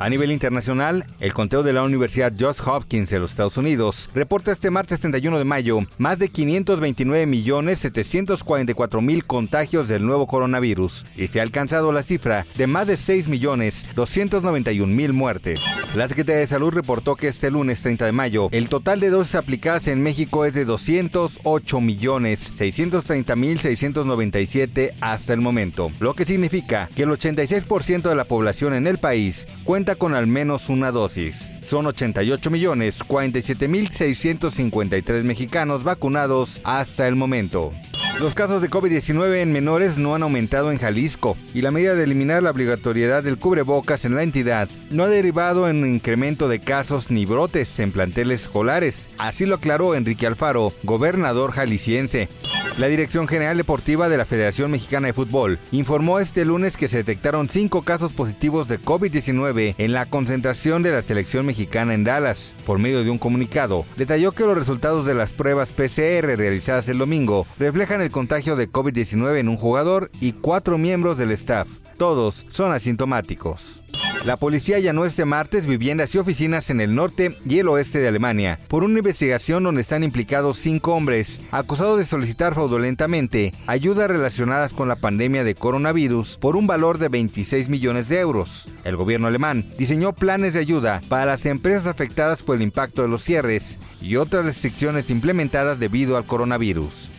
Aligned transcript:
A 0.00 0.08
nivel 0.08 0.30
internacional, 0.30 1.04
el 1.18 1.32
conteo 1.34 1.64
de 1.64 1.72
la 1.72 1.82
Universidad 1.82 2.32
Johns 2.38 2.60
Hopkins 2.64 3.10
de 3.10 3.18
los 3.18 3.32
Estados 3.32 3.56
Unidos 3.56 4.08
reporta 4.14 4.52
este 4.52 4.70
martes 4.70 5.00
31 5.00 5.38
de 5.38 5.44
mayo 5.44 5.80
más 5.98 6.20
de 6.20 6.28
529 6.28 7.26
millones 7.26 7.80
744 7.80 9.00
mil 9.00 9.24
contagios 9.24 9.88
del 9.88 10.06
nuevo 10.06 10.28
coronavirus 10.28 11.04
y 11.16 11.26
se 11.26 11.40
ha 11.40 11.42
alcanzado 11.42 11.90
la 11.90 12.04
cifra 12.04 12.46
de 12.56 12.68
más 12.68 12.86
de 12.86 12.96
6 12.96 13.26
millones 13.26 13.86
291 13.96 14.94
mil 14.94 15.12
muertes. 15.12 15.60
La 15.96 16.06
Secretaría 16.06 16.40
de 16.42 16.46
Salud 16.46 16.70
reportó 16.70 17.16
que 17.16 17.26
este 17.26 17.50
lunes 17.50 17.82
30 17.82 18.06
de 18.06 18.12
mayo 18.12 18.48
el 18.52 18.68
total 18.68 19.00
de 19.00 19.10
dosis 19.10 19.34
aplicadas 19.34 19.88
en 19.88 20.00
México 20.00 20.44
es 20.44 20.54
de 20.54 20.64
208 20.64 21.80
millones 21.80 22.52
630 22.56 23.34
mil 23.34 23.58
697 23.58 24.94
hasta 25.00 25.32
el 25.32 25.40
momento, 25.40 25.90
lo 25.98 26.14
que 26.14 26.24
significa 26.24 26.88
que 26.94 27.02
el 27.02 27.10
86% 27.10 28.08
de 28.08 28.14
la 28.14 28.26
población 28.26 28.74
en 28.74 28.86
el 28.86 28.98
país 28.98 29.48
cuenta 29.64 29.87
con 29.96 30.14
al 30.14 30.26
menos 30.26 30.68
una 30.68 30.92
dosis. 30.92 31.50
Son 31.66 31.86
88 31.86 32.50
millones 32.50 33.02
47 33.02 33.68
mil 33.68 33.88
653 33.88 35.24
mexicanos 35.24 35.84
vacunados 35.84 36.60
hasta 36.64 37.06
el 37.08 37.16
momento. 37.16 37.72
Los 38.20 38.34
casos 38.34 38.60
de 38.60 38.68
COVID-19 38.68 39.42
en 39.42 39.52
menores 39.52 39.96
no 39.96 40.16
han 40.16 40.24
aumentado 40.24 40.72
en 40.72 40.78
Jalisco 40.78 41.36
y 41.54 41.62
la 41.62 41.70
medida 41.70 41.94
de 41.94 42.02
eliminar 42.02 42.42
la 42.42 42.50
obligatoriedad 42.50 43.22
del 43.22 43.38
cubrebocas 43.38 44.04
en 44.04 44.16
la 44.16 44.24
entidad 44.24 44.68
no 44.90 45.04
ha 45.04 45.08
derivado 45.08 45.68
en 45.68 45.84
un 45.84 45.94
incremento 45.94 46.48
de 46.48 46.58
casos 46.58 47.12
ni 47.12 47.26
brotes 47.26 47.78
en 47.78 47.92
planteles 47.92 48.42
escolares. 48.42 49.08
Así 49.18 49.46
lo 49.46 49.54
aclaró 49.54 49.94
Enrique 49.94 50.26
Alfaro, 50.26 50.72
gobernador 50.82 51.52
jalisciense. 51.52 52.28
La 52.78 52.86
Dirección 52.86 53.26
General 53.26 53.56
Deportiva 53.56 54.08
de 54.08 54.16
la 54.16 54.24
Federación 54.24 54.70
Mexicana 54.70 55.08
de 55.08 55.12
Fútbol 55.12 55.58
informó 55.72 56.20
este 56.20 56.44
lunes 56.44 56.76
que 56.76 56.86
se 56.86 56.98
detectaron 56.98 57.48
cinco 57.48 57.82
casos 57.82 58.12
positivos 58.12 58.68
de 58.68 58.80
COVID-19 58.80 59.74
en 59.78 59.92
la 59.92 60.06
concentración 60.06 60.84
de 60.84 60.92
la 60.92 61.02
selección 61.02 61.44
mexicana 61.44 61.94
en 61.94 62.04
Dallas. 62.04 62.54
Por 62.64 62.78
medio 62.78 63.02
de 63.02 63.10
un 63.10 63.18
comunicado, 63.18 63.84
detalló 63.96 64.30
que 64.30 64.44
los 64.44 64.56
resultados 64.56 65.06
de 65.06 65.14
las 65.14 65.32
pruebas 65.32 65.72
PCR 65.72 66.36
realizadas 66.36 66.88
el 66.88 66.98
domingo 66.98 67.48
reflejan 67.58 68.00
el 68.00 68.12
contagio 68.12 68.54
de 68.54 68.70
COVID-19 68.70 69.38
en 69.38 69.48
un 69.48 69.56
jugador 69.56 70.12
y 70.20 70.34
cuatro 70.34 70.78
miembros 70.78 71.18
del 71.18 71.32
staff. 71.32 71.66
Todos 71.96 72.46
son 72.48 72.70
asintomáticos. 72.70 73.82
La 74.24 74.36
policía 74.36 74.76
allanó 74.76 75.04
este 75.04 75.24
martes 75.24 75.66
viviendas 75.66 76.14
y 76.14 76.18
oficinas 76.18 76.70
en 76.70 76.80
el 76.80 76.94
norte 76.94 77.36
y 77.46 77.60
el 77.60 77.68
oeste 77.68 78.00
de 78.00 78.08
Alemania 78.08 78.58
por 78.68 78.84
una 78.84 78.98
investigación 78.98 79.62
donde 79.62 79.80
están 79.80 80.02
implicados 80.02 80.58
cinco 80.58 80.94
hombres 80.94 81.40
acusados 81.50 81.98
de 81.98 82.04
solicitar 82.04 82.52
fraudulentamente 82.52 83.54
ayudas 83.66 84.10
relacionadas 84.10 84.74
con 84.74 84.88
la 84.88 84.96
pandemia 84.96 85.44
de 85.44 85.54
coronavirus 85.54 86.36
por 86.36 86.56
un 86.56 86.66
valor 86.66 86.98
de 86.98 87.08
26 87.08 87.68
millones 87.68 88.08
de 88.08 88.18
euros. 88.20 88.68
El 88.84 88.96
gobierno 88.96 89.28
alemán 89.28 89.64
diseñó 89.78 90.12
planes 90.12 90.52
de 90.52 90.60
ayuda 90.60 91.00
para 91.08 91.24
las 91.24 91.46
empresas 91.46 91.86
afectadas 91.86 92.42
por 92.42 92.56
el 92.56 92.62
impacto 92.62 93.02
de 93.02 93.08
los 93.08 93.22
cierres 93.22 93.78
y 94.02 94.16
otras 94.16 94.44
restricciones 94.44 95.10
implementadas 95.10 95.78
debido 95.78 96.16
al 96.16 96.26
coronavirus. 96.26 97.10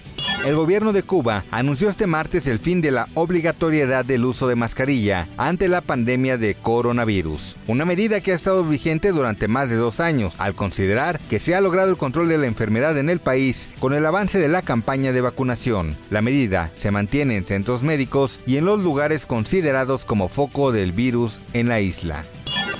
El 0.46 0.56
gobierno 0.56 0.94
de 0.94 1.04
Cuba 1.04 1.44
anunció 1.52 1.90
este 1.90 2.08
martes 2.08 2.48
el 2.48 2.60
fin 2.60 2.80
de 2.80 2.92
la 2.92 3.10
obligatoriedad 3.14 4.06
del 4.06 4.24
uso 4.24 4.48
de 4.48 4.56
mascarilla 4.56 5.28
ante 5.36 5.68
la 5.68 5.82
pandemia 5.82 6.38
de 6.38 6.56
coronavirus, 6.56 7.58
una 7.68 7.84
medida 7.84 8.22
que 8.22 8.32
ha 8.32 8.36
estado 8.36 8.64
vigente 8.64 9.12
durante 9.12 9.50
más 9.50 9.70
de 9.70 9.76
dos 9.76 10.00
años, 10.00 10.36
al 10.38 10.56
considerar 10.56 11.20
que 11.30 11.42
se 11.42 11.56
ha 11.56 11.62
logrado 11.62 11.92
el 11.92 11.98
control 11.98 12.30
de 12.30 12.38
la 12.38 12.48
enfermedad 12.48 12.98
en 12.98 13.10
el 13.10 13.20
país 13.20 13.70
con 13.80 13.94
el 13.94 14.06
avance 14.06 14.40
de 14.40 14.48
la 14.48 14.62
campaña 14.62 15.12
de 15.12 15.22
vacunación. 15.22 15.98
La 16.10 16.22
medida 16.22 16.72
se 16.78 16.90
mantiene 16.90 17.36
en 17.36 17.46
centros 17.46 17.84
médicos 17.84 18.40
y 18.48 18.56
en 18.56 18.66
los 18.66 18.80
lugares 18.80 19.26
considerados 19.26 20.06
como 20.06 20.30
foco 20.30 20.72
del 20.72 20.94
virus 20.94 21.42
en 21.52 21.68
la 21.68 21.82
isla. 21.82 22.24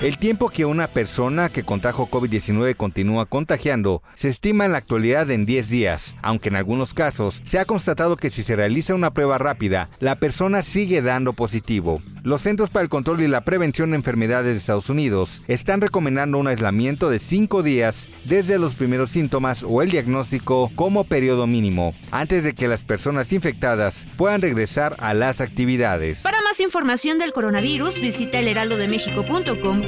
El 0.02 0.16
tiempo 0.16 0.48
que 0.48 0.64
una 0.64 0.86
persona 0.86 1.50
que 1.50 1.62
contrajo 1.62 2.08
COVID-19 2.08 2.74
continúa 2.74 3.26
contagiando 3.26 4.02
se 4.14 4.30
estima 4.30 4.64
en 4.64 4.72
la 4.72 4.78
actualidad 4.78 5.30
en 5.30 5.44
10 5.44 5.68
días, 5.68 6.14
aunque 6.22 6.48
en 6.48 6.56
algunos 6.56 6.94
casos 6.94 7.42
se 7.44 7.58
ha 7.58 7.66
constatado 7.66 8.16
que 8.16 8.30
si 8.30 8.42
se 8.42 8.56
realiza 8.56 8.94
una 8.94 9.12
prueba 9.12 9.36
rápida, 9.36 9.90
la 9.98 10.14
persona 10.14 10.62
sigue 10.62 11.02
dando 11.02 11.34
positivo. 11.34 12.00
Los 12.22 12.40
Centros 12.40 12.70
para 12.70 12.82
el 12.82 12.88
Control 12.88 13.20
y 13.20 13.28
la 13.28 13.42
Prevención 13.42 13.90
de 13.90 13.96
Enfermedades 13.96 14.54
de 14.54 14.58
Estados 14.58 14.88
Unidos 14.88 15.42
están 15.48 15.82
recomendando 15.82 16.38
un 16.38 16.48
aislamiento 16.48 17.10
de 17.10 17.18
5 17.18 17.62
días 17.62 18.08
desde 18.24 18.58
los 18.58 18.76
primeros 18.76 19.10
síntomas 19.10 19.62
o 19.62 19.82
el 19.82 19.90
diagnóstico 19.90 20.70
como 20.76 21.04
periodo 21.04 21.46
mínimo, 21.46 21.94
antes 22.10 22.42
de 22.42 22.54
que 22.54 22.68
las 22.68 22.84
personas 22.84 23.34
infectadas 23.34 24.06
puedan 24.16 24.40
regresar 24.40 24.96
a 24.98 25.12
las 25.12 25.42
actividades. 25.42 26.22
Más 26.50 26.58
información 26.58 27.18
del 27.18 27.32
coronavirus, 27.32 28.00
visita 28.00 28.40
elheraldodemexico.com 28.40 29.82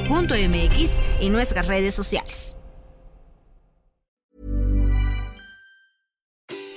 mx 0.49 0.99
y 1.19 1.29
nuestras 1.29 1.67
redes 1.67 1.93
sociales. 1.93 2.57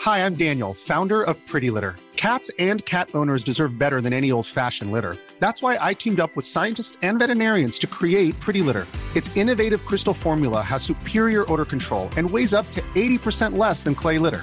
Hi, 0.05 0.19
I'm 0.19 0.35
Daniel, 0.35 0.75
founder 0.75 1.23
of 1.23 1.37
Pretty 1.47 1.71
Litter. 1.71 1.95
Cats 2.17 2.51
and 2.59 2.85
cat 2.85 3.09
owners 3.15 3.45
deserve 3.45 3.79
better 3.79 4.01
than 4.01 4.13
any 4.13 4.33
old-fashioned 4.33 4.91
litter. 4.91 5.17
That's 5.39 5.63
why 5.63 5.79
I 5.81 5.95
teamed 5.95 6.19
up 6.19 6.35
with 6.35 6.47
scientists 6.47 6.99
and 7.03 7.21
veterinarians 7.21 7.79
to 7.81 7.87
create 7.87 8.35
Pretty 8.41 8.63
Litter. 8.63 8.87
Its 9.15 9.37
innovative 9.37 9.85
crystal 9.85 10.15
formula 10.15 10.63
has 10.63 10.83
superior 10.83 11.45
odor 11.53 11.65
control 11.65 12.09
and 12.17 12.29
weighs 12.29 12.55
up 12.55 12.69
to 12.73 12.83
80% 12.97 13.57
less 13.57 13.85
than 13.85 13.95
clay 13.95 14.19
litter. 14.19 14.43